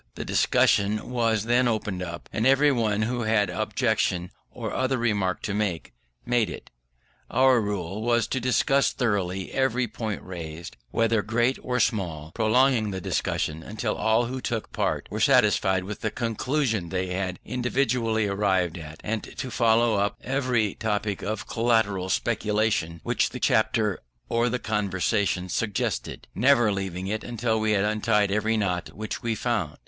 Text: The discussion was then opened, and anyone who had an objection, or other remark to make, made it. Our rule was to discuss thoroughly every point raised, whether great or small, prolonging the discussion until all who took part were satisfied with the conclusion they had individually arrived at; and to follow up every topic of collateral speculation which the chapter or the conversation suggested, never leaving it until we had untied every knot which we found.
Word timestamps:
The 0.15 0.25
discussion 0.25 1.11
was 1.11 1.43
then 1.43 1.67
opened, 1.67 2.01
and 2.33 2.47
anyone 2.47 3.03
who 3.03 3.21
had 3.21 3.51
an 3.51 3.55
objection, 3.57 4.31
or 4.49 4.73
other 4.73 4.97
remark 4.97 5.43
to 5.43 5.53
make, 5.53 5.93
made 6.25 6.49
it. 6.49 6.71
Our 7.29 7.61
rule 7.61 8.01
was 8.01 8.25
to 8.29 8.39
discuss 8.39 8.91
thoroughly 8.91 9.51
every 9.53 9.87
point 9.87 10.23
raised, 10.23 10.75
whether 10.89 11.21
great 11.21 11.59
or 11.61 11.79
small, 11.79 12.31
prolonging 12.33 12.89
the 12.89 12.99
discussion 12.99 13.61
until 13.61 13.93
all 13.95 14.25
who 14.25 14.41
took 14.41 14.71
part 14.73 15.05
were 15.11 15.19
satisfied 15.19 15.83
with 15.83 16.01
the 16.01 16.09
conclusion 16.09 16.89
they 16.89 17.13
had 17.13 17.37
individually 17.45 18.25
arrived 18.25 18.79
at; 18.79 18.99
and 19.03 19.21
to 19.37 19.51
follow 19.51 19.97
up 19.97 20.17
every 20.23 20.73
topic 20.73 21.21
of 21.21 21.45
collateral 21.45 22.09
speculation 22.09 23.01
which 23.03 23.29
the 23.29 23.39
chapter 23.39 23.99
or 24.29 24.49
the 24.49 24.57
conversation 24.57 25.47
suggested, 25.47 26.27
never 26.33 26.71
leaving 26.71 27.05
it 27.05 27.23
until 27.23 27.59
we 27.59 27.73
had 27.73 27.85
untied 27.85 28.31
every 28.31 28.57
knot 28.57 28.89
which 28.95 29.21
we 29.21 29.35
found. 29.35 29.77